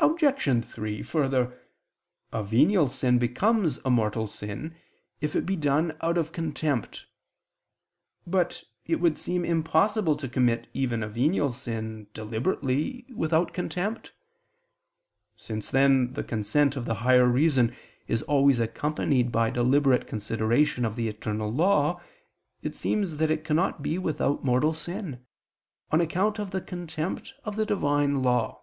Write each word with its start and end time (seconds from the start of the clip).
Obj. 0.00 0.64
3: 0.68 1.02
Further, 1.02 1.60
a 2.32 2.44
venial 2.44 2.86
sin 2.86 3.18
becomes 3.18 3.80
a 3.84 3.90
mortal 3.90 4.28
sin 4.28 4.76
if 5.20 5.34
it 5.34 5.44
be 5.44 5.56
done 5.56 5.96
out 6.00 6.16
of 6.16 6.30
contempt. 6.30 7.06
But 8.24 8.62
it 8.86 9.00
would 9.00 9.18
seem 9.18 9.44
impossible 9.44 10.14
to 10.18 10.28
commit 10.28 10.68
even 10.72 11.02
a 11.02 11.08
venial 11.08 11.50
sin, 11.50 12.06
deliberately, 12.14 13.06
without 13.12 13.52
contempt. 13.52 14.12
Since 15.34 15.68
then 15.72 16.12
the 16.12 16.22
consent 16.24 16.76
of 16.76 16.84
the 16.84 16.94
higher 17.02 17.26
reason 17.26 17.74
is 18.06 18.22
always 18.22 18.60
accompanied 18.60 19.32
by 19.32 19.50
deliberate 19.50 20.06
consideration 20.06 20.84
of 20.84 20.94
the 20.94 21.08
eternal 21.08 21.52
law, 21.52 22.00
it 22.62 22.76
seems 22.76 23.16
that 23.16 23.32
it 23.32 23.44
cannot 23.44 23.82
be 23.82 23.98
without 23.98 24.44
mortal 24.44 24.74
sin, 24.74 25.26
on 25.90 26.00
account 26.00 26.38
of 26.38 26.52
the 26.52 26.60
contempt 26.60 27.34
of 27.44 27.56
the 27.56 27.66
Divine 27.66 28.22
law. 28.22 28.62